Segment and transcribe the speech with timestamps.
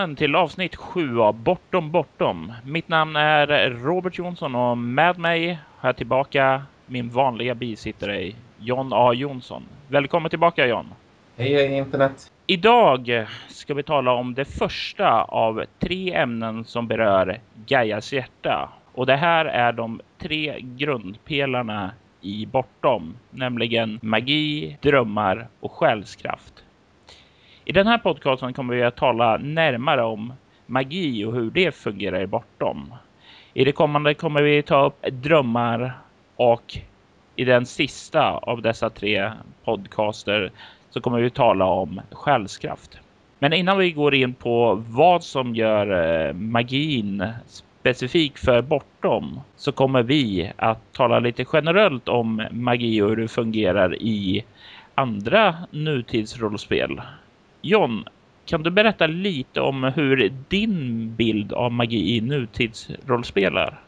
[0.00, 2.52] Välkommen till avsnitt 7 av Bortom Bortom.
[2.64, 8.90] Mitt namn är Robert Jonsson och med mig har jag tillbaka min vanliga bisittare John
[8.92, 9.62] A Jonsson.
[9.88, 10.86] Välkommen tillbaka John.
[11.36, 12.32] Hej, hej internet.
[12.46, 18.68] Idag ska vi tala om det första av tre ämnen som berör Gaias hjärta.
[18.92, 26.59] Och det här är de tre grundpelarna i Bortom, nämligen magi, drömmar och själskraft.
[27.70, 30.32] I den här podcasten kommer vi att tala närmare om
[30.66, 32.94] magi och hur det fungerar bortom.
[33.54, 35.92] I det kommande kommer vi ta upp drömmar
[36.36, 36.78] och
[37.36, 39.32] i den sista av dessa tre
[39.64, 40.50] podcaster
[40.90, 42.98] så kommer vi tala om själskraft.
[43.38, 45.86] Men innan vi går in på vad som gör
[46.26, 53.08] eh, magin specifik för bortom så kommer vi att tala lite generellt om magi och
[53.08, 54.44] hur det fungerar i
[54.94, 57.00] andra nutidsrollspel.
[57.62, 58.04] John,
[58.44, 63.80] kan du berätta lite om hur din bild av magi i nutidsrollspelar?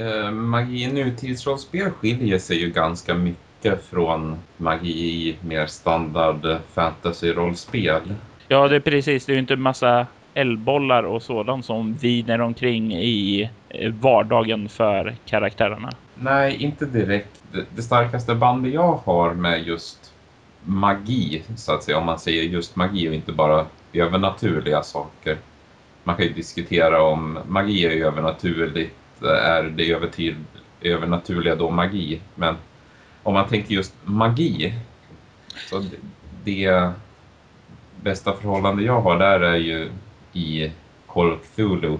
[0.00, 8.14] Uh, magi i nutidsrollspel skiljer sig ju ganska mycket från magi i mer standard fantasy-rollspel.
[8.48, 9.26] Ja, det är precis.
[9.26, 15.14] Det är ju inte massa eldbollar och sådant som viner omkring i eh, vardagen för
[15.24, 15.90] karaktärerna.
[16.14, 17.42] Nej, inte direkt.
[17.76, 20.12] Det starkaste bandet jag har med just
[20.64, 25.38] magi, så att säga, om man säger just magi och inte bara övernaturliga saker.
[26.04, 30.34] Man kan ju diskutera om magi är övernaturligt, är det
[30.80, 32.20] övernaturliga då magi?
[32.34, 32.56] Men
[33.22, 34.74] om man tänker just magi,
[35.70, 35.84] så
[36.44, 36.90] det
[38.02, 39.90] bästa förhållande jag har där är ju
[40.32, 40.72] i
[41.06, 41.98] Call of Cthulhu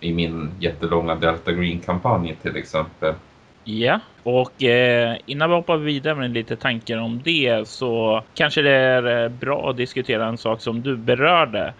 [0.00, 3.14] i min jättelånga Delta Green-kampanj till exempel.
[3.64, 8.70] Ja, och eh, innan vi hoppar vidare med lite tankar om det så kanske det
[8.70, 11.74] är eh, bra att diskutera en sak som du berörde.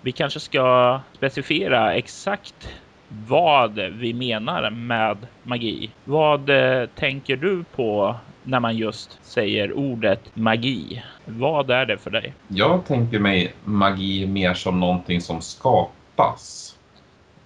[0.00, 2.68] Vi kanske ska specificera exakt
[3.08, 5.90] vad vi menar med magi.
[6.04, 11.02] Vad eh, tänker du på när man just säger ordet magi?
[11.24, 12.34] Vad är det för dig?
[12.48, 16.76] Jag tänker mig magi mer som någonting som skapas.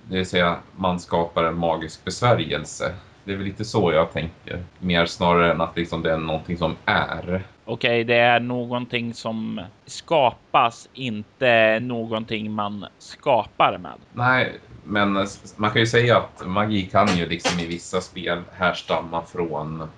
[0.09, 2.95] Det vill säga man skapar en magisk besvärjelse.
[3.25, 4.63] Det är väl lite så jag tänker.
[4.79, 7.43] Mer snarare än att liksom det är någonting som är.
[7.65, 13.99] Okej, okay, det är någonting som skapas, inte någonting man skapar med.
[14.13, 14.53] Nej,
[14.85, 19.89] men man kan ju säga att magi kan ju liksom i vissa spel härstamma från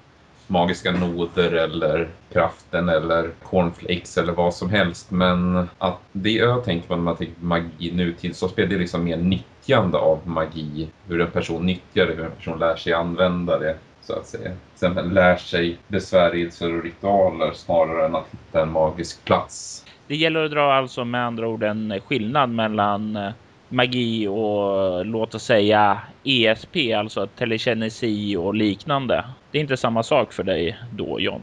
[0.46, 5.10] magiska noder eller kraften eller cornflakes eller vad som helst.
[5.10, 9.04] Men att det jag tänker på när man tänker på magi nutidsrollspel, det är liksom
[9.04, 10.88] mer nyttjande av magi.
[11.08, 14.50] Hur en person nyttjar det, hur en person lär sig använda det så att säga.
[14.74, 19.84] Sen lär sig besvärjelser och ritualer snarare än att hitta en magisk plats.
[20.06, 23.30] Det gäller att dra alltså med andra ord en skillnad mellan eh,
[23.68, 29.24] magi och låt oss säga ESP, alltså telekinesi och liknande.
[29.54, 31.40] Det är inte samma sak för dig då, John?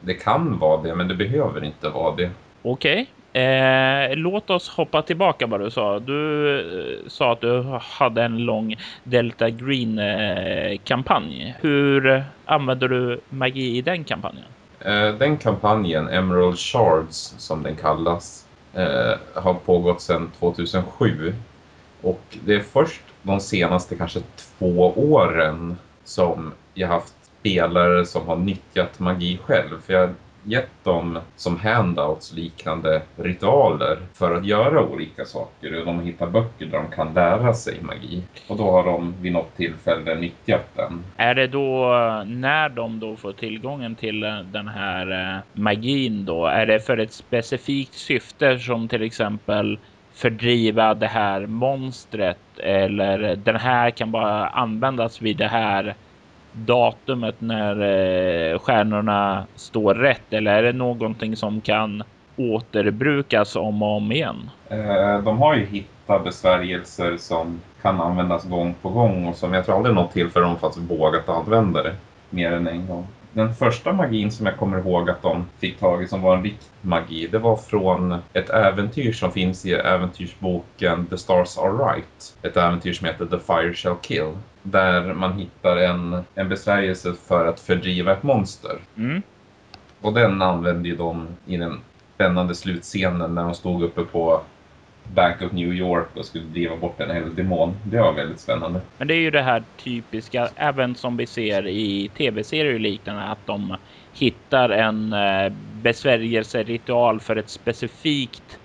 [0.00, 2.30] Det kan vara det, men det behöver inte vara det.
[2.62, 3.06] Okej.
[3.32, 3.42] Okay.
[3.42, 5.98] Eh, låt oss hoppa tillbaka vad du sa.
[5.98, 6.64] Du eh,
[7.08, 11.48] sa att du hade en lång Delta Green-kampanj.
[11.48, 14.46] Eh, Hur använder du magi i den kampanjen?
[14.80, 18.46] Eh, den kampanjen, Emerald Shards som den kallas,
[19.34, 21.34] har pågått sedan 2007.
[22.02, 28.36] Och det är först de senaste kanske två åren som jag haft spelare som har
[28.36, 29.80] nyttjat magi själv.
[29.86, 30.10] För jag
[30.44, 35.80] gett dem som handouts liknande ritualer för att göra olika saker.
[35.80, 38.22] Och de hittar böcker där de kan lära sig magi.
[38.48, 41.04] Och då har de vid något tillfälle nyttjat den.
[41.16, 41.86] Är det då
[42.26, 44.20] när de då får tillgången till
[44.52, 46.46] den här eh, magin då?
[46.46, 49.78] Är det för ett specifikt syfte som till exempel
[50.14, 55.94] fördriva det här monstret eller den här kan bara användas vid det här
[56.54, 57.80] datumet när
[58.52, 62.02] eh, stjärnorna står rätt eller är det någonting som kan
[62.36, 64.50] återbrukas om och om igen?
[64.68, 69.66] Eh, de har ju hittat besvärjelser som kan användas gång på gång och som jag
[69.66, 71.94] tror aldrig något tillfälle de faktiskt vågat använda det
[72.30, 73.06] mer än en gång.
[73.32, 76.42] Den första magin som jag kommer ihåg att de fick tag i som var en
[76.42, 82.34] riktig magi, det var från ett äventyr som finns i äventyrsboken The Stars Are Right.
[82.42, 84.32] Ett äventyr som heter The Fire Shall Kill.
[84.66, 88.78] Där man hittar en, en besvärjelse för att fördriva ett monster.
[88.96, 89.22] Mm.
[90.00, 91.80] Och den använde ju de i den
[92.14, 94.40] spännande slutscenen när de stod uppe på
[95.14, 97.76] Bank of New York och skulle driva bort en elddemon.
[97.84, 98.80] Det var väldigt spännande.
[98.98, 103.22] Men det är ju det här typiska, även som vi ser i tv-serier och liknande,
[103.22, 103.76] att de
[104.12, 105.52] hittar en eh,
[105.82, 108.58] besvärjelseritual för ett specifikt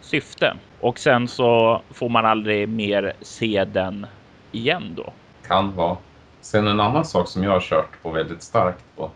[0.00, 0.56] syfte.
[0.80, 4.06] Och sen så får man aldrig mer se den
[4.52, 5.12] igen då.
[5.52, 5.96] Kan vara.
[6.40, 9.10] Sen en annan sak som jag har kört på väldigt starkt på.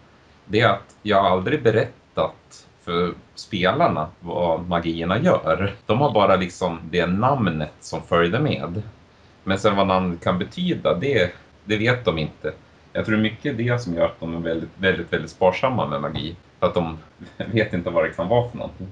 [0.45, 5.75] Det är att jag aldrig berättat för spelarna vad magierna gör.
[5.87, 8.83] De har bara liksom det namnet som följde med.
[9.45, 11.35] Men sen vad namnet kan betyda, det,
[11.65, 12.53] det vet de inte.
[12.93, 16.37] Jag tror mycket det som gör att de är väldigt, väldigt, väldigt sparsamma med magi.
[16.61, 16.99] För att de
[17.37, 18.89] vet inte vad det kan vara för någonting.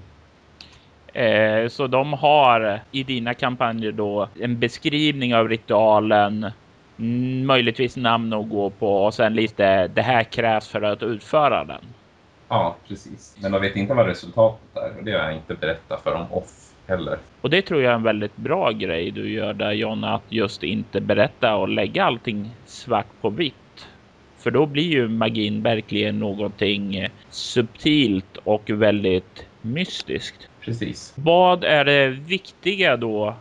[1.13, 6.51] Eh, så de har i dina kampanjer då en beskrivning av ritualen,
[6.97, 11.85] möjligtvis namn att gå på och sen lite det här krävs för att utföra den.
[12.49, 13.37] Ja, precis.
[13.43, 16.27] Men de vet inte vad resultatet är och det har jag inte berättat för dem
[16.31, 17.19] off heller.
[17.41, 20.63] Och det tror jag är en väldigt bra grej du gör där John, att just
[20.63, 23.55] inte berätta och lägga allting svart på vitt.
[24.39, 30.49] För då blir ju magin verkligen någonting subtilt och väldigt mystiskt.
[30.61, 31.13] Precis.
[31.17, 33.35] Vad är det viktiga då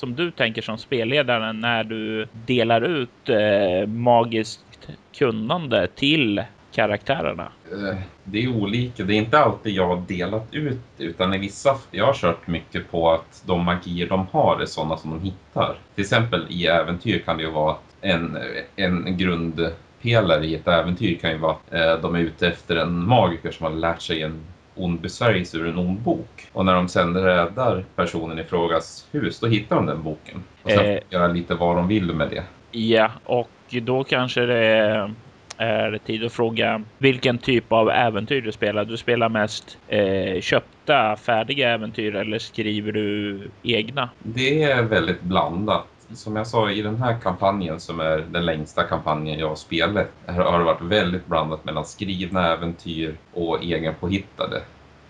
[0.00, 6.42] som du tänker som spelledare när du delar ut eh, magiskt kunnande till
[6.72, 7.52] karaktärerna?
[7.72, 9.04] Eh, det är olika.
[9.04, 12.90] Det är inte alltid jag har delat ut utan i vissa, jag har kört mycket
[12.90, 15.78] på att de magier de har är sådana som de hittar.
[15.94, 18.38] Till exempel i äventyr kan det ju vara en,
[18.76, 23.06] en grundpelare i ett äventyr kan ju vara att eh, de är ute efter en
[23.06, 24.40] magiker som har lärt sig en
[24.84, 26.48] ond besvärjelse ur en ond bok.
[26.52, 30.42] Och när de sen räddar personen i frågas hus, då hittar de den boken.
[30.62, 32.42] Och sen eh, göra lite vad de vill med det.
[32.70, 35.14] Ja, och då kanske det
[35.56, 38.84] är tid att fråga vilken typ av äventyr du spelar.
[38.84, 44.10] Du spelar mest eh, köpta färdiga äventyr eller skriver du egna?
[44.18, 45.86] Det är väldigt blandat.
[46.14, 50.06] Som jag sa i den här kampanjen som är den längsta kampanjen jag har spelat
[50.26, 54.62] har det varit väldigt blandat mellan skrivna äventyr och egenpåhittade.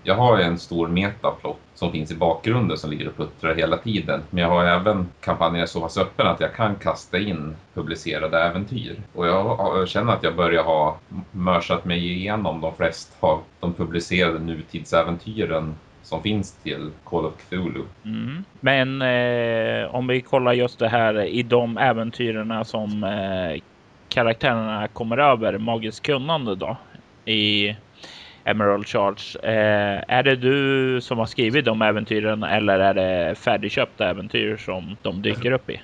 [0.02, 4.22] Jag har en stor metaplott som finns i bakgrunden som ligger och puttrar hela tiden.
[4.30, 9.02] Men jag har även kampanjer så pass öppen att jag kan kasta in publicerade äventyr.
[9.14, 10.98] Och jag känner att jag börjar ha
[11.30, 17.82] mörsat mig igenom de flesta av de publicerade nutidsäventyren som finns till Call of Cthulhu.
[18.04, 18.44] Mm.
[18.60, 23.62] Men eh, om vi kollar just det här i de äventyren som eh,
[24.08, 26.76] karaktärerna kommer över magiskt kunnande då
[27.24, 27.76] i
[28.44, 29.38] Emerald Charge.
[29.42, 34.96] Eh, är det du som har skrivit de äventyren eller är det färdigköpta äventyr som
[35.02, 35.80] de dyker upp i?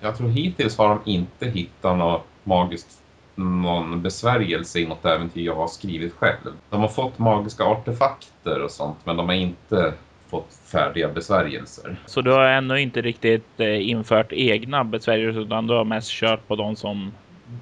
[0.00, 2.99] Jag tror hittills har de inte hittat något magiskt
[3.40, 6.52] någon besvärjelse i något äventyr jag har skrivit själv.
[6.70, 9.92] De har fått magiska artefakter och sånt men de har inte
[10.30, 11.96] fått färdiga besvärjelser.
[12.06, 16.48] Så du har ännu inte riktigt eh, infört egna besvärjelser utan du har mest kört
[16.48, 17.12] på de som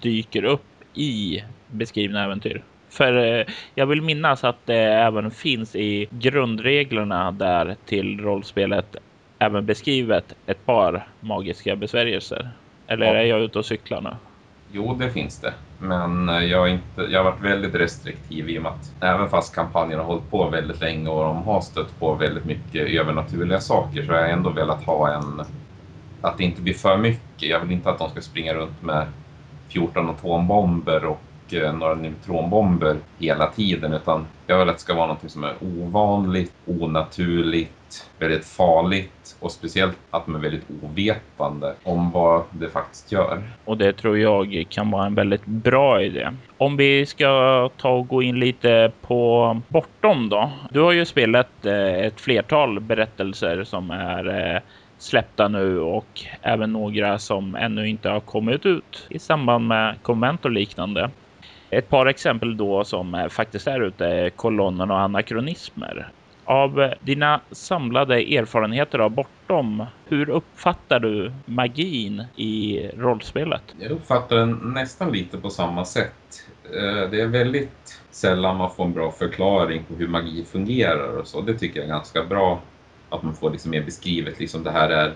[0.01, 0.65] dyker upp
[0.95, 2.63] i beskrivna äventyr?
[2.91, 8.97] För eh, jag vill minnas att det även finns i grundreglerna där till rollspelet
[9.39, 12.51] även beskrivet ett par magiska besvärjelser.
[12.87, 13.15] Eller ja.
[13.15, 14.11] är jag ute och cyklar nu?
[14.73, 15.55] Jo, det finns det.
[15.79, 19.29] Men eh, jag har, inte, jag har varit väldigt restriktiv i och med att även
[19.29, 23.60] fast kampanjen har hållit på väldigt länge och de har stött på väldigt mycket övernaturliga
[23.60, 25.43] saker så har jag ändå velat ha en...
[26.22, 27.48] Att det inte blir för mycket.
[27.48, 29.06] Jag vill inte att de ska springa runt med
[29.69, 35.06] 14 atombomber och eh, några neutronbomber hela tiden utan jag vill att det ska vara
[35.06, 37.72] något som är ovanligt, onaturligt,
[38.19, 43.43] väldigt farligt och speciellt att man är väldigt ovetande om vad det faktiskt gör.
[43.65, 46.31] Och det tror jag kan vara en väldigt bra idé.
[46.57, 50.51] Om vi ska ta och gå in lite på Bortom då.
[50.71, 54.61] Du har ju spelat eh, ett flertal berättelser som är eh,
[54.99, 60.45] släppta nu och även några som ännu inte har kommit ut i samband med konvent
[60.45, 61.11] och liknande.
[61.71, 66.09] Ett par exempel då som eh, faktiskt är ute är kolonnen och anakronismer.
[66.48, 73.62] Av dina samlade erfarenheter av Bortom, hur uppfattar du magin i rollspelet?
[73.81, 76.48] Jag uppfattar den nästan lite på samma sätt.
[76.64, 81.26] Eh, det är väldigt sällan man får en bra förklaring på hur magi fungerar och
[81.26, 81.40] så.
[81.40, 82.60] Det tycker jag är ganska bra
[83.10, 85.12] att man får liksom mer beskrivet, liksom det här är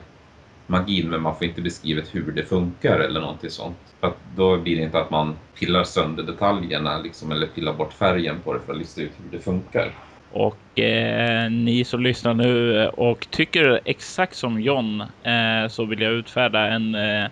[0.66, 3.78] magin men man får inte beskrivet hur det funkar eller någonting sånt.
[4.00, 7.92] För att då blir det inte att man pillar sönder detaljerna liksom, eller pillar bort
[7.92, 9.92] färgen på det för att lista ut hur det funkar.
[10.32, 16.12] Och eh, ni som lyssnar nu och tycker exakt som John eh, så vill jag
[16.12, 17.28] utfärda en eh,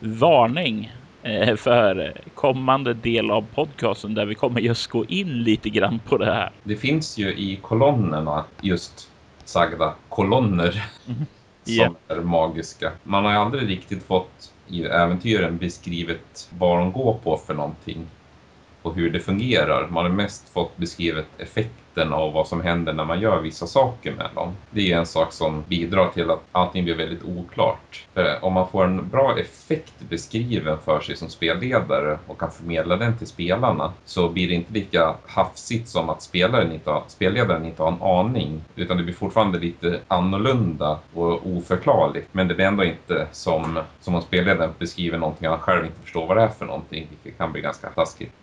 [0.00, 0.92] varning
[1.22, 6.18] eh, för kommande del av podcasten där vi kommer just gå in lite grann på
[6.18, 6.50] det här.
[6.62, 9.08] Det finns ju i kolonnerna just
[9.44, 10.84] sagda kolonner.
[11.08, 11.26] Mm
[11.64, 11.92] som yeah.
[12.08, 12.92] är magiska.
[13.02, 18.06] Man har ju aldrig riktigt fått i äventyren beskrivet vad de går på för någonting.
[18.82, 19.88] på hur det fungerar.
[19.88, 21.26] Man har mest fått beskrivet
[21.92, 24.56] effekten av vad som händer när man gör vissa saker med dem.
[24.70, 28.06] Det är en sak som bidrar till att allting blir väldigt oklart.
[28.14, 32.96] För om man får en bra effekt beskriven för sig som spelledare och kan förmedla
[32.96, 37.64] den till spelarna så blir det inte lika hafsigt som att spelaren inte har, spelledaren
[37.64, 38.62] inte har en aning.
[38.76, 42.28] Utan det blir fortfarande lite annorlunda och oförklarligt.
[42.32, 46.26] Men det blir ändå inte som, som om spelledaren beskriver någonting han själv inte förstår
[46.26, 47.06] vad det är för någonting.
[47.10, 48.41] Vilket kan bli ganska taskigt.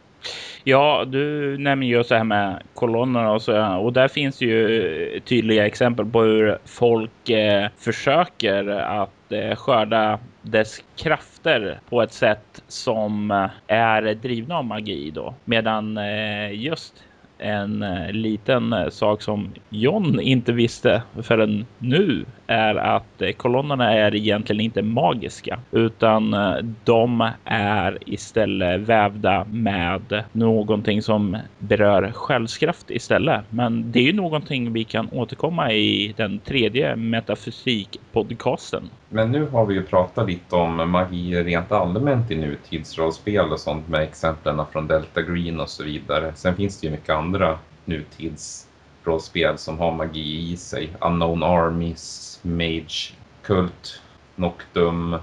[0.64, 5.66] Ja, du nämner ju så här med kolonnerna och så och där finns ju tydliga
[5.66, 13.32] exempel på hur folk eh, försöker att eh, skörda dess krafter på ett sätt som
[13.32, 15.34] eh, är drivna av magi då.
[15.46, 17.04] Medan eh, just
[17.38, 23.94] en eh, liten eh, sak som John inte visste förrän nu är att eh, kolonnerna
[23.94, 32.92] är egentligen inte magiska utan eh, de är istället vävda med någonting som berör själskraft
[32.92, 33.42] istället.
[33.50, 38.90] Men det är ju någonting vi kan återkomma i den tredje metafysikpodcasten.
[39.10, 43.88] Men nu har vi ju pratat lite om magi rent allmänt i nutidsrollspel och sånt
[43.88, 46.32] med exemplen från Delta Green och så vidare.
[46.36, 48.69] Sen finns det ju mycket andra nutids
[49.04, 50.90] rollspel som har magi i sig.
[51.02, 54.02] Unknown Armies, Mage, Kult,
[54.36, 55.16] Noctum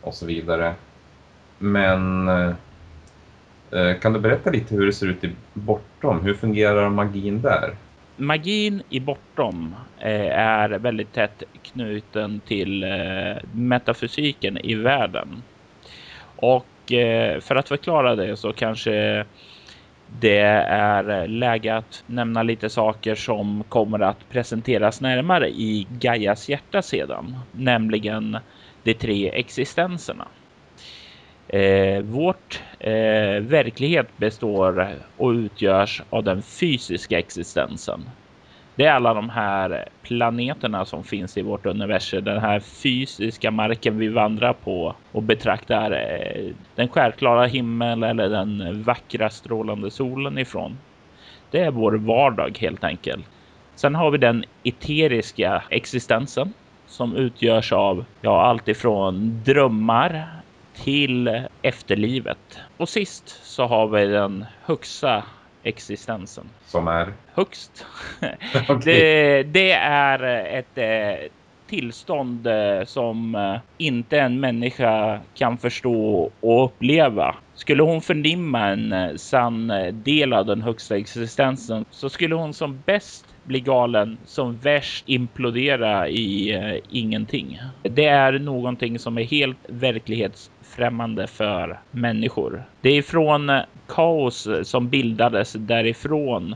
[0.00, 0.74] och så vidare.
[1.58, 2.54] Men eh,
[3.70, 6.20] eh, kan du berätta lite hur det ser ut i Bortom?
[6.20, 7.74] Hur fungerar magin där?
[8.16, 12.86] magin i Bortom eh, är väldigt tätt knuten till
[13.52, 15.42] metafysiken i världen.
[16.36, 16.66] Och
[17.40, 19.24] för att förklara det så kanske
[20.20, 26.48] det är eh, läge att nämna lite saker som kommer att presenteras närmare i Gaias
[26.48, 28.38] hjärta sedan, nämligen
[28.82, 30.28] de tre existenserna.
[31.48, 38.04] Eh, vårt eh, verklighet består och utgörs av den fysiska existensen.
[38.76, 42.24] Det är alla de här planeterna som finns i vårt universum.
[42.24, 48.82] Den här fysiska marken vi vandrar på och betraktar eh, den självklara himmel eller den
[48.82, 50.78] vackra strålande solen ifrån.
[51.50, 53.26] Det är vår vardag helt enkelt.
[53.74, 56.52] Sen har vi den eteriska existensen
[56.86, 60.28] som utgörs av ja, allt ifrån drömmar
[60.74, 62.60] till efterlivet.
[62.76, 65.24] Och sist så har vi den högsta
[65.64, 66.44] existensen.
[66.66, 67.12] Som är?
[67.34, 67.86] Högst.
[68.68, 68.78] okay.
[68.84, 70.22] det, det, är
[70.58, 71.28] ett eh,
[71.66, 77.36] tillstånd eh, som eh, inte en människa kan förstå och uppleva.
[77.54, 83.26] Skulle hon förnimma en sann del av den högsta existensen så skulle hon som bäst
[83.44, 87.60] bli galen, som värst implodera i ingenting.
[87.82, 92.64] Det är någonting som är helt verklighets främmande för människor.
[92.80, 96.54] Det är från eh, kaos eh, som bildades därifrån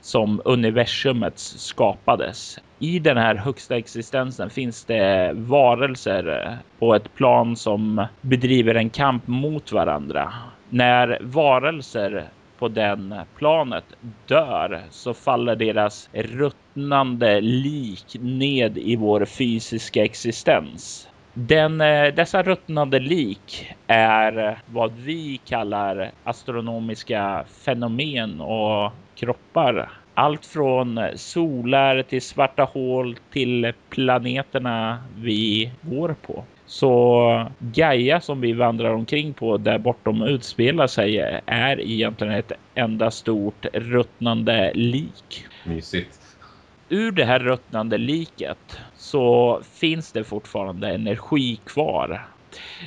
[0.00, 2.58] som universumet skapades.
[2.78, 8.90] I den här högsta existensen finns det varelser eh, på ett plan som bedriver en
[8.90, 10.32] kamp mot varandra.
[10.68, 12.24] När varelser
[12.58, 13.84] på den planet
[14.26, 21.08] dör så faller deras ruttnande lik ned i vår fysiska existens.
[21.34, 29.90] Den, eh, dessa ruttnande lik är vad vi kallar astronomiska fenomen och kroppar.
[30.14, 36.44] Allt från solar till svarta hål till planeterna vi går på.
[36.66, 43.10] Så Gaia som vi vandrar omkring på där bortom utspelar sig är egentligen ett enda
[43.10, 45.44] stort ruttnande lik.
[45.64, 46.23] Mysigt
[46.88, 52.26] ur det här ruttnande liket så finns det fortfarande energi kvar.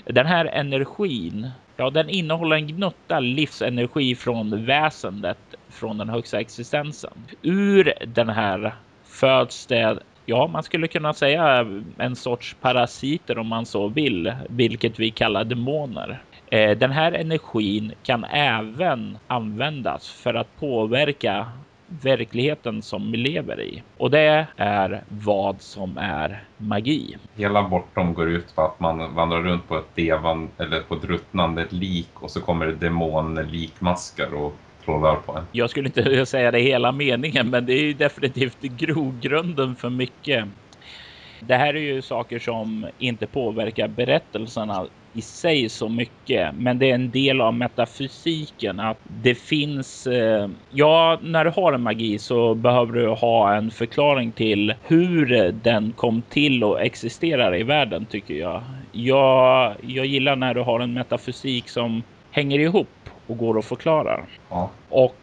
[0.06, 7.14] Den här energin, ja, den innehåller en gnutta livsenergi från väsendet från den högsta existensen.
[7.42, 10.00] Ur den här föds det
[10.30, 15.44] Ja, man skulle kunna säga en sorts parasiter om man så vill, vilket vi kallar
[15.44, 16.22] demoner.
[16.48, 21.52] Eh, den här energin kan även användas för att påverka
[21.88, 23.84] verkligheten som vi lever i.
[23.98, 27.18] Och det är vad som är magi.
[27.36, 31.04] Hela bortom går ut på att man vandrar runt på ett devan eller på ett
[31.04, 34.54] ruttnande lik och så kommer det demonlikmaskar och
[34.86, 35.44] trollar på en.
[35.52, 40.46] Jag skulle inte säga det hela meningen, men det är ju definitivt grogrunden för mycket.
[41.40, 46.92] Det här är ju saker som inte påverkar berättelserna i sig så mycket, men det
[46.92, 50.08] är en del av metafysiken att det finns.
[50.08, 55.52] Eh, ja, när du har en magi så behöver du ha en förklaring till hur
[55.52, 58.64] den kom till och existerar i världen tycker jag.
[58.92, 64.20] Jag, jag gillar när du har en metafysik som hänger ihop och går att förklara.
[64.50, 64.70] Ja.
[64.90, 65.16] Och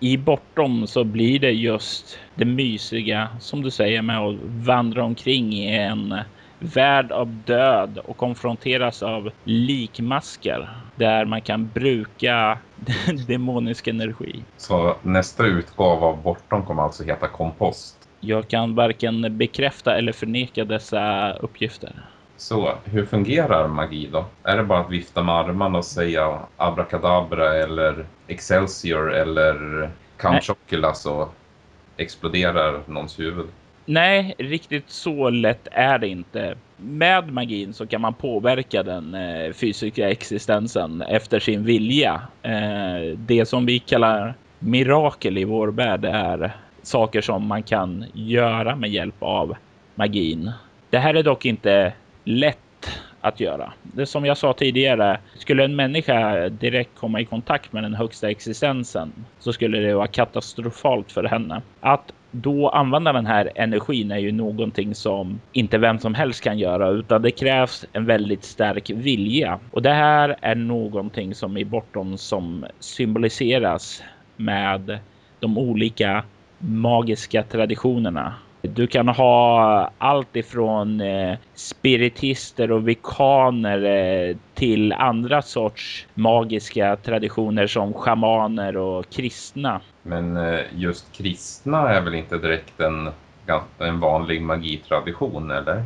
[0.00, 5.52] i Bortom så blir det just det mysiga som du säger med att vandra omkring
[5.52, 6.14] i en
[6.58, 12.58] värld av död och konfronteras av likmaskar där man kan bruka
[13.26, 14.42] demonisk energi.
[14.56, 18.08] Så nästa utgåva av Bortom kommer alltså heta Kompost?
[18.20, 21.92] Jag kan varken bekräfta eller förneka dessa uppgifter.
[22.36, 24.24] Så hur fungerar magi då?
[24.42, 30.94] Är det bara att vifta med armarna och säga abrakadabra eller excelsior eller count chocula
[30.94, 31.28] så
[31.96, 33.46] exploderar någons huvud?
[33.88, 36.56] Nej, riktigt så lätt är det inte.
[36.76, 42.20] Med magin så kan man påverka den eh, fysiska existensen efter sin vilja.
[42.42, 48.76] Eh, det som vi kallar mirakel i vår värld är saker som man kan göra
[48.76, 49.56] med hjälp av
[49.94, 50.52] magin.
[50.90, 51.92] Det här är dock inte
[52.24, 52.58] lätt
[53.20, 53.72] att göra.
[53.82, 58.30] Det som jag sa tidigare, skulle en människa direkt komma i kontakt med den högsta
[58.30, 61.62] existensen så skulle det vara katastrofalt för henne.
[61.80, 62.12] Att
[62.42, 66.88] då använda den här energin är ju någonting som inte vem som helst kan göra
[66.88, 69.58] utan det krävs en väldigt stark vilja.
[69.70, 74.02] Och det här är någonting som i bortom som symboliseras
[74.36, 74.98] med
[75.40, 76.24] de olika
[76.58, 78.34] magiska traditionerna
[78.66, 87.66] du kan ha allt ifrån eh, spiritister och vikaner eh, till andra sorts magiska traditioner
[87.66, 89.80] som schamaner och kristna.
[90.02, 93.10] Men eh, just kristna är väl inte direkt en,
[93.78, 95.84] en vanlig magitradition, eller?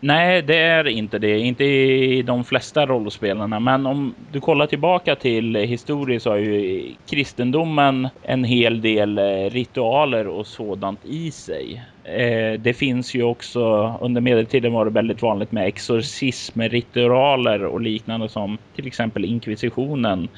[0.00, 1.38] Nej, det är inte det.
[1.38, 3.60] Inte i de flesta rollspelarna.
[3.60, 9.50] Men om du kollar tillbaka till historien så har ju kristendomen en hel del eh,
[9.50, 11.82] ritualer och sådant i sig.
[12.04, 17.80] Eh, det finns ju också under medeltiden var det väldigt vanligt med exorcism, ritualer och
[17.80, 20.28] liknande som till exempel inkvisitionen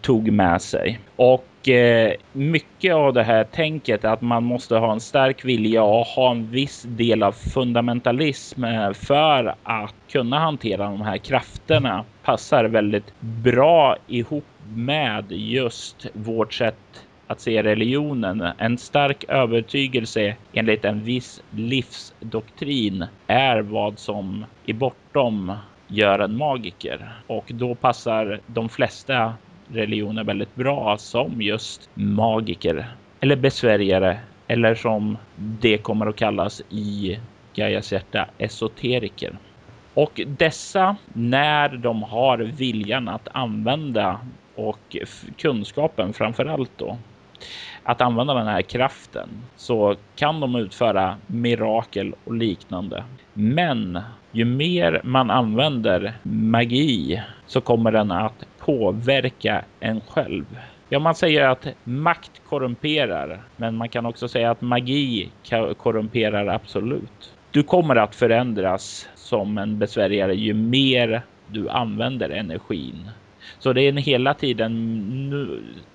[0.00, 1.00] tog med sig.
[1.16, 6.06] Och eh, mycket av det här tänket att man måste ha en stark vilja och
[6.06, 12.64] ha en viss del av fundamentalism eh, för att kunna hantera de här krafterna passar
[12.64, 18.40] väldigt bra ihop med just vårt sätt att se religionen.
[18.58, 25.52] En stark övertygelse enligt en viss livsdoktrin är vad som är bortom
[25.88, 29.34] gör en magiker och då passar de flesta
[29.68, 32.86] religioner väldigt bra som just magiker
[33.20, 37.18] eller besvärjare eller som det kommer att kallas i
[37.54, 39.38] Gaias hjärta esoteriker.
[39.94, 44.20] Och dessa när de har viljan att använda
[44.54, 44.96] och
[45.38, 46.98] kunskapen framför allt då
[47.82, 53.04] att använda den här kraften så kan de utföra mirakel och liknande.
[53.32, 54.00] Men
[54.32, 60.44] ju mer man använder magi så kommer den att påverka en själv.
[60.88, 65.30] Ja, man säger att makt korrumperar, men man kan också säga att magi
[65.78, 67.34] korrumperar absolut.
[67.50, 73.10] Du kommer att förändras som en besvärjare ju mer du använder energin.
[73.58, 74.72] Så det är en hela tiden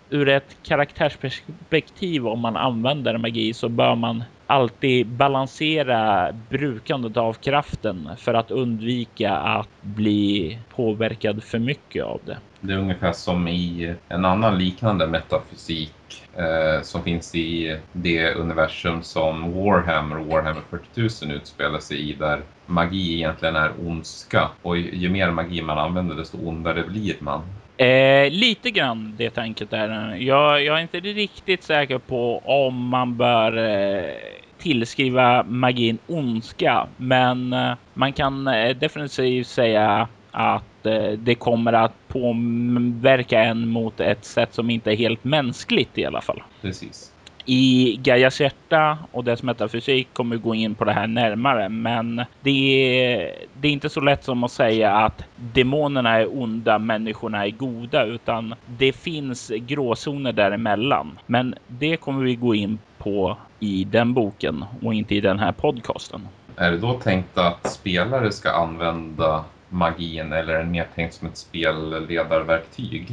[0.10, 8.10] ur ett karaktärsperspektiv om man använder magi så bör man alltid balansera brukandet av kraften
[8.18, 12.38] för att undvika att bli påverkad för mycket av det.
[12.62, 15.94] Det är ungefär som i en annan liknande metafysik
[16.38, 22.14] eh, som finns i det universum som Warhammer och Warhammer 40 000 utspelar sig i
[22.14, 27.42] där magi egentligen är ondska och ju mer magi man använder desto ondare blir man.
[27.78, 33.18] Eh, lite grann det tänket är jag, jag är inte riktigt säker på om man
[33.18, 34.14] bör eh,
[34.58, 42.08] tillskriva magin ondska, men eh, man kan eh, definitivt säga att eh, det kommer att
[42.08, 46.44] påverka en mot ett sätt som inte är helt mänskligt i alla fall.
[46.62, 47.12] Precis.
[47.46, 52.24] I Gaias hjärta och dess metafysik kommer vi gå in på det här närmare, men
[52.42, 57.46] det är, det är inte så lätt som att säga att demonerna är onda, människorna
[57.46, 61.20] är goda, utan det finns gråzoner däremellan.
[61.26, 65.52] Men det kommer vi gå in på i den boken och inte i den här
[65.52, 66.28] podcasten.
[66.56, 71.28] Är det då tänkt att spelare ska använda magin eller är den mer tänkt som
[71.28, 73.08] ett spelledarverktyg?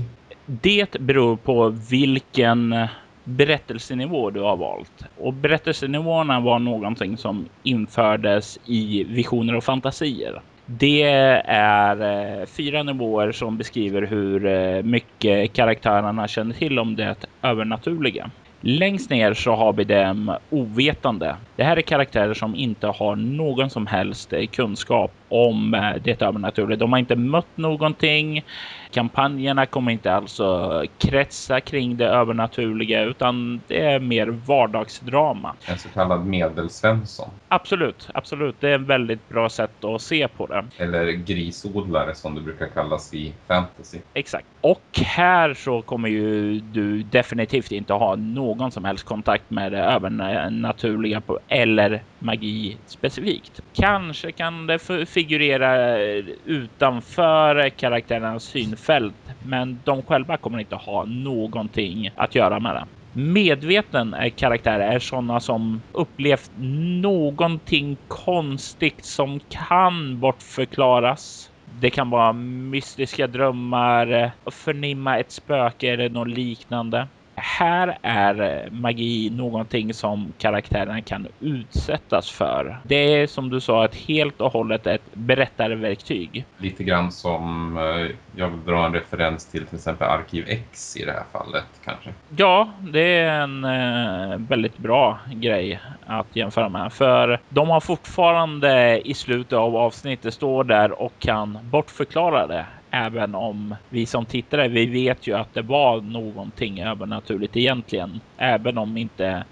[0.47, 2.75] Det beror på vilken
[3.25, 5.05] berättelsenivå du har valt.
[5.17, 10.41] Och berättelsenivåerna var någonting som infördes i visioner och fantasier.
[10.67, 11.03] Det
[11.47, 18.31] är eh, fyra nivåer som beskriver hur eh, mycket karaktärerna känner till om det övernaturliga.
[18.61, 21.37] Längst ner så har vi dem ovetande.
[21.57, 26.23] Det här är karaktärer som inte har någon som helst eh, kunskap om eh, det
[26.23, 26.79] övernaturliga.
[26.79, 28.45] De har inte mött någonting.
[28.91, 35.55] Kampanjerna kommer inte alltså kretsa kring det övernaturliga utan det är mer vardagsdrama.
[35.67, 37.31] En så kallad medelsvensson.
[37.49, 38.57] Absolut, absolut.
[38.61, 40.65] Det är ett väldigt bra sätt att se på det.
[40.77, 43.99] Eller grisodlare som det brukar kallas i fantasy.
[44.15, 44.47] Exakt.
[44.61, 49.79] Och här så kommer ju du definitivt inte ha någon som helst kontakt med det
[49.79, 53.61] övernaturliga eller magi specifikt.
[53.73, 54.79] Kanske kan det
[55.27, 59.15] figurerar eh, utanför karaktärernas synfält,
[59.47, 62.85] men de själva kommer inte ha någonting att göra med det.
[63.21, 66.51] Medveten karaktär är sådana som upplevt
[67.03, 71.51] någonting konstigt som kan bortförklaras.
[71.81, 77.07] Det kan vara mystiska drömmar, förnimma ett spöke eller något liknande
[77.47, 82.79] här är magi någonting som karaktärerna kan utsättas för.
[82.83, 86.45] Det är som du sa ett helt och hållet ett berättarverktyg.
[86.59, 91.05] Lite grann som eh, jag vill dra en referens till till exempel Arkiv X i
[91.05, 92.11] det här fallet kanske.
[92.37, 96.93] Ja, det är en eh, väldigt bra grej att jämföra med.
[96.93, 103.35] För de har fortfarande i slutet av avsnittet står där och kan bortförklara det Även
[103.35, 108.21] om vi som tittare, vi vet ju att det var någonting övernaturligt egentligen.
[108.39, 109.45] Även om inte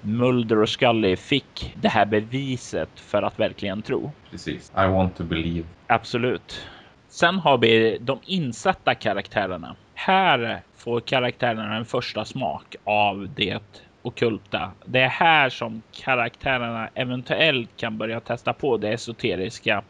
[0.00, 4.10] Mulder och Scully fick det här beviset för att verkligen tro.
[4.30, 4.72] Precis.
[4.76, 5.66] I want to believe.
[5.86, 6.66] Absolut.
[7.08, 9.76] Sen har vi de insatta karaktärerna.
[9.94, 13.62] Här får karaktärerna en första smak av det
[14.02, 14.70] okulta.
[14.84, 19.82] Det är här som karaktärerna eventuellt kan börja testa på det esoteriska.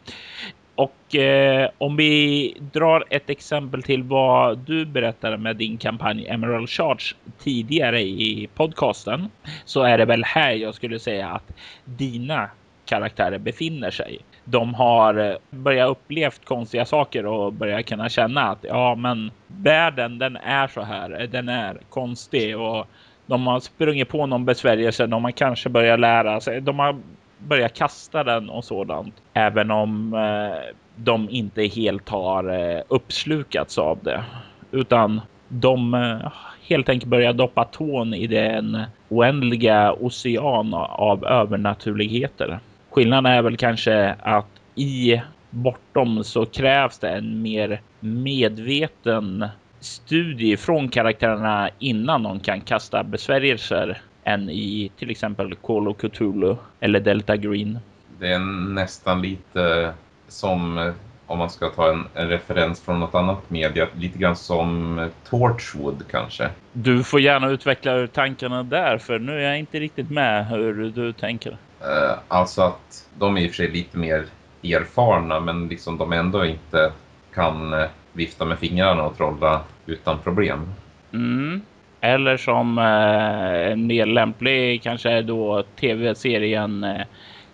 [0.81, 6.69] Och eh, om vi drar ett exempel till vad du berättade med din kampanj Emerald
[6.69, 9.29] Charge tidigare i podcasten
[9.65, 11.53] så är det väl här jag skulle säga att
[11.85, 12.49] dina
[12.85, 14.19] karaktärer befinner sig.
[14.43, 20.19] De har eh, börjat upplevt konstiga saker och börjat kunna känna att ja, men världen,
[20.19, 21.21] den är så här.
[21.21, 22.87] Eh, den är konstig och
[23.25, 25.07] de har sprungit på någon besvärjelse.
[25.07, 26.61] De har kanske börjat lära sig.
[26.61, 26.99] De har
[27.47, 29.13] börja kasta den och sådant.
[29.33, 34.23] Även om eh, de inte helt har eh, uppslukats av det.
[34.71, 36.31] Utan de eh,
[36.67, 42.59] helt enkelt börjar doppa tån i den oändliga ocean av övernaturligheter.
[42.89, 49.47] Skillnaden är väl kanske att i bortom så krävs det en mer medveten
[49.79, 56.55] studie från karaktärerna innan de kan kasta besvärjelser än i till exempel Call of Cthulhu
[56.79, 57.79] eller Delta Green.
[58.19, 58.39] Det är
[58.73, 59.93] nästan lite
[60.27, 60.93] som
[61.31, 66.03] om man ska ta en, en, referens från något annat media, lite grann som Torchwood
[66.11, 66.49] kanske.
[66.73, 71.13] Du får gärna utveckla tankarna där, för nu är jag inte riktigt med hur du
[71.13, 71.51] tänker.
[71.51, 74.25] Uh, alltså att de är i och för sig lite mer
[74.63, 76.91] erfarna, men liksom de ändå inte
[77.33, 80.73] kan uh, vifta med fingrarna och trolla utan problem.
[81.13, 81.61] Mm.
[82.01, 87.01] Eller som eh, mer lämplig kanske då tv-serien eh,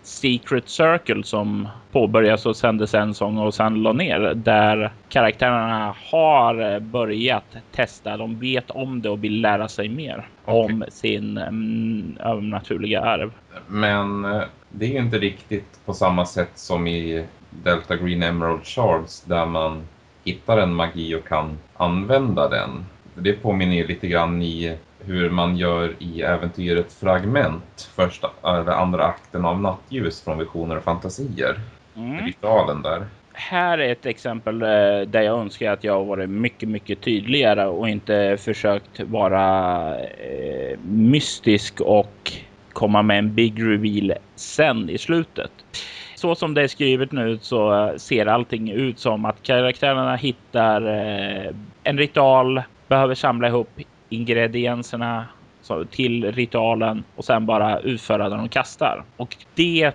[0.03, 6.73] Secret Circle som påbörjas och sändes en sång och sen la ner där karaktärerna har
[6.73, 8.17] eh, börjat testa.
[8.17, 10.55] De vet om det och vill lära sig mer okay.
[10.55, 13.31] om sin mm, övernaturliga arv.
[13.67, 14.21] Men
[14.69, 19.45] det är ju inte riktigt på samma sätt som i Delta Green Emerald Shards där
[19.45, 19.88] man
[20.23, 22.86] hittar en magi och kan använda den.
[23.21, 29.06] Det påminner ju lite grann i hur man gör i äventyret Fragment, första eller andra
[29.06, 31.60] akten av Nattljus från Visioner och fantasier.
[31.95, 32.25] Mm.
[32.25, 33.06] Ritualen där.
[33.34, 34.67] Här är ett exempel eh,
[35.08, 41.82] där jag önskar att jag varit mycket, mycket tydligare och inte försökt vara eh, mystisk
[41.82, 42.32] och
[42.73, 45.51] komma med en big reveal sen i slutet.
[46.15, 51.56] Så som det är skrivet nu så ser allting ut som att karaktärerna hittar eh,
[51.84, 53.69] en ritual behöver samla ihop
[54.10, 55.26] ingredienserna
[55.91, 59.04] till ritualen och sen bara utföra den de kastar.
[59.17, 59.93] Och det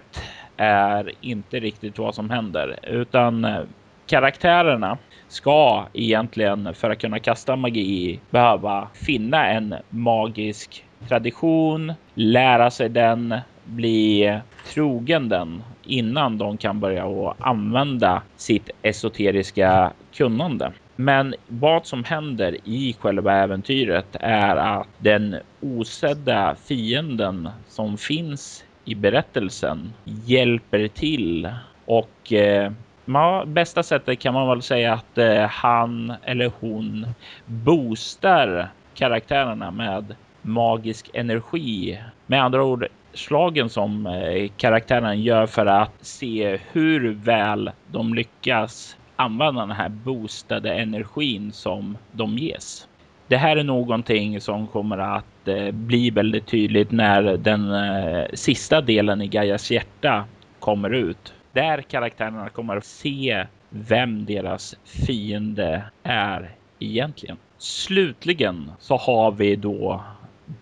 [0.56, 3.60] är inte riktigt vad som händer utan eh,
[4.06, 12.88] karaktärerna ska egentligen för att kunna kasta magi behöva finna en magisk tradition, lära sig
[12.88, 14.38] den, bli
[14.74, 20.72] trogen den innan de kan börja använda sitt esoteriska kunnande.
[20.96, 28.94] Men vad som händer i själva äventyret är att den osedda fienden som finns i
[28.94, 31.50] berättelsen hjälper till
[31.84, 32.72] och eh,
[33.04, 37.06] ja, bästa sättet kan man väl säga att eh, han eller hon
[37.46, 42.00] boostar karaktärerna med magisk energi.
[42.26, 48.96] Med andra ord, slagen som eh, karaktären gör för att se hur väl de lyckas
[49.22, 52.88] använda den här boostade energin som de ges.
[53.28, 58.80] Det här är någonting som kommer att eh, bli väldigt tydligt när den eh, sista
[58.80, 60.24] delen i Gaias hjärta
[60.60, 61.34] kommer ut.
[61.52, 67.36] Där karaktärerna kommer att se vem deras fiende är egentligen.
[67.58, 70.02] Slutligen så har vi då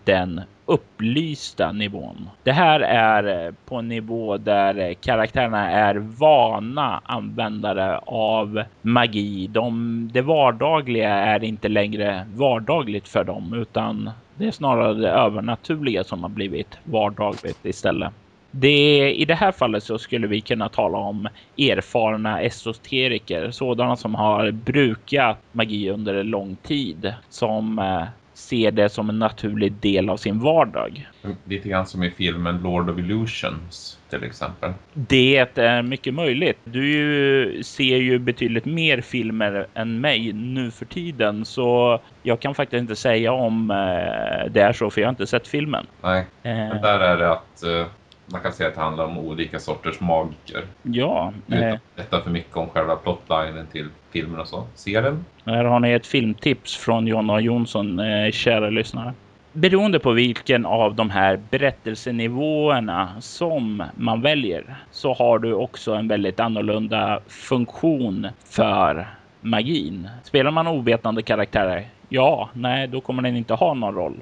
[0.03, 2.29] den upplysta nivån.
[2.43, 9.47] Det här är eh, på en nivå där eh, karaktärerna är vana användare av magi.
[9.47, 16.03] De, det vardagliga är inte längre vardagligt för dem utan det är snarare det övernaturliga
[16.03, 18.13] som har blivit vardagligt istället.
[18.51, 24.15] Det, I det här fallet så skulle vi kunna tala om erfarna esoteriker, sådana som
[24.15, 28.03] har brukat magi under en lång tid, som eh,
[28.41, 31.09] ser det som en naturlig del av sin vardag.
[31.45, 34.73] Lite grann som i filmen Lord of Illusions till exempel.
[34.93, 36.57] Det är mycket möjligt.
[36.63, 42.81] Du ser ju betydligt mer filmer än mig nu för tiden så jag kan faktiskt
[42.81, 45.85] inte säga om eh, det är så för jag har inte sett filmen.
[46.01, 47.85] Nej, men där är det att eh,
[48.31, 50.63] man kan säga att det handlar om olika sorters magiker.
[50.83, 51.33] Ja.
[51.47, 54.67] Utan att berätta för mycket om själva plotlinen till filmen och så.
[54.75, 55.25] Se den.
[55.45, 59.13] Här har ni ett filmtips från Jonna Jonsson, eh, kära lyssnare.
[59.53, 66.07] Beroende på vilken av de här berättelsenivåerna som man väljer så har du också en
[66.07, 69.07] väldigt annorlunda funktion för
[69.41, 70.09] magin.
[70.23, 71.85] Spelar man ovetande karaktärer?
[72.09, 74.15] Ja, nej, då kommer den inte ha någon roll.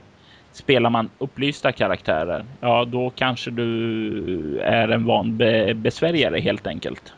[0.60, 7.14] Spelar man upplysta karaktärer, ja då kanske du är en van be besvärjare helt enkelt.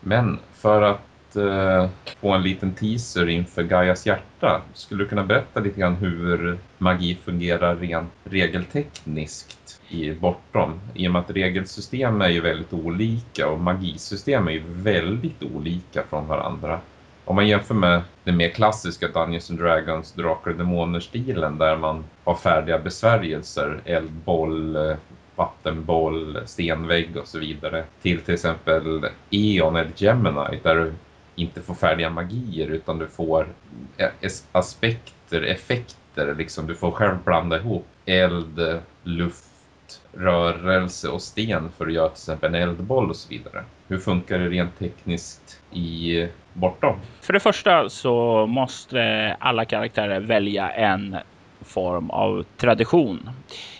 [0.00, 1.88] Men för att eh,
[2.20, 7.18] få en liten teaser inför Gaias hjärta, skulle du kunna berätta lite grann hur magi
[7.24, 10.80] fungerar rent regeltekniskt i Bortom?
[10.94, 16.02] I och med att regelsystem är ju väldigt olika och magisystem är ju väldigt olika
[16.10, 16.80] från varandra.
[17.24, 22.04] Om man jämför med den mer klassiska Dungeons and Dragons Drakar och Demoner-stilen där man
[22.24, 24.96] har färdiga besvärjelser, eldboll, eh,
[25.36, 27.84] vattenboll, stenvägg och så vidare.
[28.02, 30.92] Till till exempel Eon eller Gemini där du
[31.34, 33.48] inte får färdiga magier utan du får
[33.98, 36.34] e-, aspekter, effekter.
[36.34, 39.44] Liksom du får själv blanda ihop eld, luft,
[40.12, 43.64] rörelse och sten för att göra till exempel en eldboll och så vidare.
[43.88, 46.96] Hur funkar det rent tekniskt i Bortom?
[47.20, 51.16] För det första så måste alla karaktärer välja en
[51.60, 53.30] form av tradition.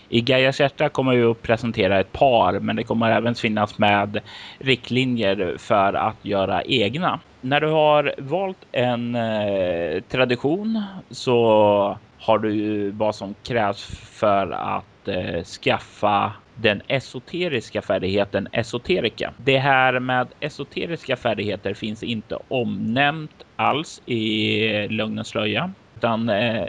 [0.09, 4.19] I Gaias hjärta kommer vi att presentera ett par, men det kommer även finnas med
[4.59, 7.19] riktlinjer för att göra egna.
[7.41, 15.07] När du har valt en eh, tradition så har du vad som krävs för att
[15.07, 19.33] eh, skaffa den esoteriska färdigheten esoterika.
[19.37, 25.71] Det här med esoteriska färdigheter finns inte omnämnt alls i Lögnens slöja.
[25.97, 26.67] Utan eh,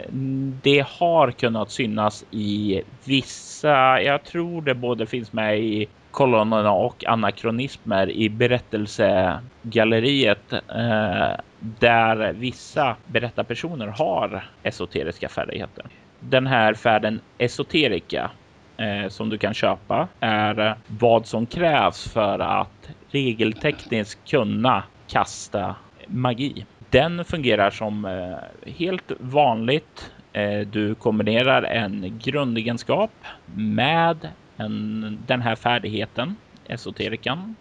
[0.61, 7.05] det har kunnat synas i vissa, jag tror det både finns med i kolonnerna och
[7.05, 15.85] anakronismer i berättelsegalleriet eh, där vissa berättarpersoner har esoteriska färdigheter.
[16.19, 18.31] Den här färden esoterika
[18.77, 25.75] eh, som du kan köpa är vad som krävs för att regeltekniskt kunna kasta
[26.07, 26.65] magi.
[26.89, 30.11] Den fungerar som eh, helt vanligt.
[30.33, 33.11] Eh, du kombinerar en grundegenskap
[33.55, 36.35] med en, den här färdigheten,
[36.67, 37.55] esoterikan,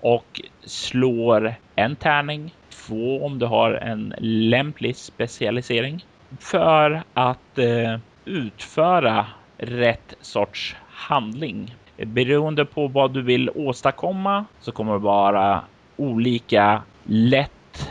[0.00, 2.54] och slår en tärning,
[2.86, 6.04] två om du har en lämplig specialisering
[6.40, 9.26] för att eh, utföra
[9.60, 11.74] rätt sorts handling.
[11.96, 15.60] Beroende på vad du vill åstadkomma så kommer det vara
[15.96, 17.90] olika lätt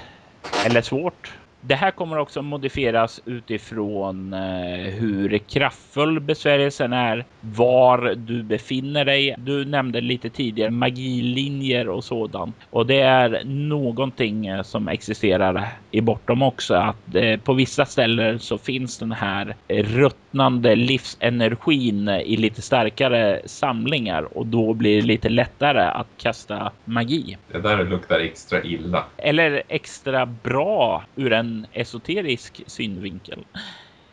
[0.66, 4.40] eller svårt det här kommer också modifieras utifrån eh,
[4.80, 9.36] hur kraftfull besvärjelsen är, var du befinner dig.
[9.38, 16.02] Du nämnde lite tidigare magilinjer och sådant och det är någonting eh, som existerar i
[16.02, 22.62] bortom också att eh, på vissa ställen så finns den här ruttnande livsenergin i lite
[22.62, 27.38] starkare samlingar och då blir det lite lättare att kasta magi.
[27.52, 29.06] Det där luktar extra illa.
[29.18, 33.46] Eller extra bra ur en en esoterisk synvinkel.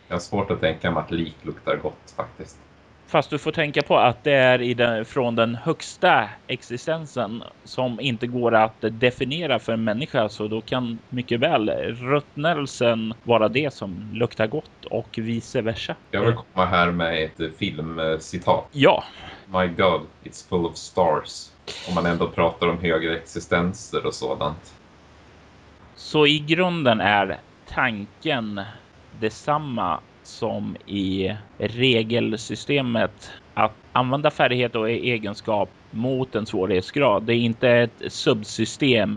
[0.08, 2.58] Jag har svårt att tänka mig att lik luktar gott faktiskt.
[3.08, 8.26] Fast du får tänka på att det är den, från den högsta existensen som inte
[8.26, 10.28] går att definiera för en människa.
[10.28, 15.96] Så då kan mycket väl ruttnelsen vara det som luktar gott och vice versa.
[16.10, 18.68] Jag vill komma här med ett filmcitat.
[18.72, 19.04] Ja.
[19.46, 21.48] My God, it's full of stars.
[21.88, 24.74] Om man ändå pratar om högre existenser och sådant.
[25.96, 28.60] Så i grunden är tanken
[29.20, 37.22] detsamma som i regelsystemet att använda färdighet och egenskap mot en svårighetsgrad.
[37.22, 39.16] Det är inte ett subsystem.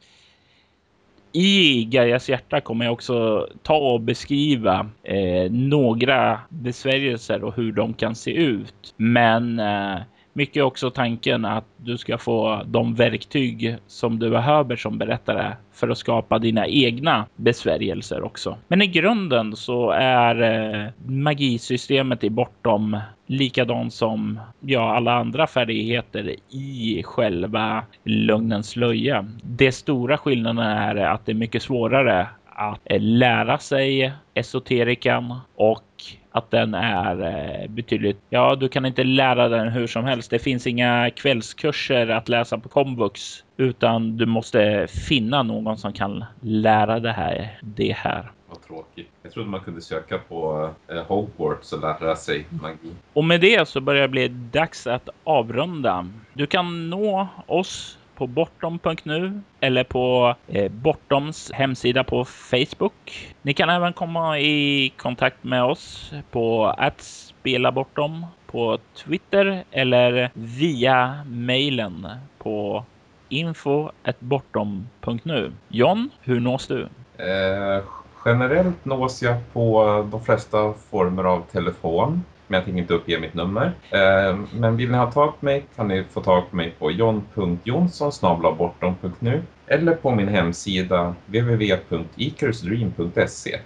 [1.31, 7.93] I Gaias hjärta kommer jag också ta och beskriva eh, några besvärjelser och hur de
[7.93, 8.93] kan se ut.
[8.97, 9.97] Men eh,
[10.39, 15.89] mycket också tanken att du ska få de verktyg som du behöver som berättare för
[15.89, 18.57] att skapa dina egna besvärjelser också.
[18.67, 26.35] Men i grunden så är eh, magisystemet i bortom likadant som ja, alla andra färdigheter
[26.49, 29.27] i själva lögnens slöja.
[29.43, 35.83] Det stora skillnaden är att det är mycket svårare att eh, lära sig esoterikan och
[36.31, 38.17] att den är eh, betydligt.
[38.29, 40.31] Ja, du kan inte lära den hur som helst.
[40.31, 46.25] Det finns inga kvällskurser att läsa på komvux, utan du måste finna någon som kan
[46.41, 47.59] lära det här.
[47.61, 48.31] Det här.
[48.49, 49.09] Vad tråkigt.
[49.23, 52.93] Jag trodde man kunde söka på eh, Hogwarts och lära sig magi.
[53.13, 56.07] Och med det så börjar det bli dags att avrunda.
[56.33, 63.33] Du kan nå oss på bortom.nu eller på eh, Bortoms hemsida på Facebook.
[63.41, 70.31] Ni kan även komma i kontakt med oss på att spela bortom på Twitter eller
[70.33, 72.83] via mejlen på
[73.29, 75.51] info.bortom.nu.
[75.67, 76.81] John, hur nås du?
[77.17, 77.83] Eh,
[78.25, 83.33] generellt nås jag på de flesta former av telefon men jag tänker inte uppge mitt
[83.33, 83.71] nummer.
[83.89, 86.91] Eh, men vill ni ha tag på mig kan ni få tag på mig på
[86.91, 93.59] john.jonsson.bortom.nu eller på min hemsida www.icarusdream.se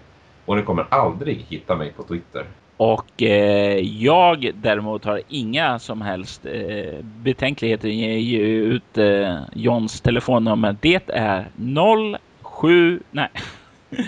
[0.46, 2.46] och ni kommer aldrig hitta mig på Twitter.
[2.78, 10.02] Och eh, jag däremot har inga som helst eh, betänkligheter att ge ut eh, Johns
[10.02, 10.76] telefonnummer.
[10.82, 11.48] Det är
[12.62, 13.00] 07...
[13.12, 13.30] Nej.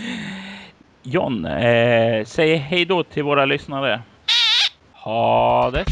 [1.03, 4.01] John, eh, säg hej då till våra lyssnare.
[5.05, 5.85] Ha det!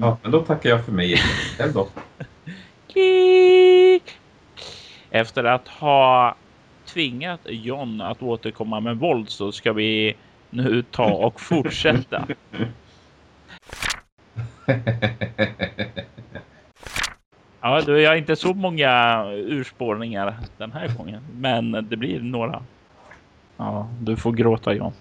[0.00, 1.16] Ja, men då tackar jag för mig.
[1.74, 1.88] Då.
[5.10, 6.36] Efter att ha
[6.86, 10.16] tvingat John att återkomma med våld så ska vi
[10.50, 12.26] nu ta och fortsätta.
[17.62, 22.62] Ja, du, jag har inte så många urspårningar den här gången, men det blir några.
[23.56, 24.92] Ja, du får gråta John.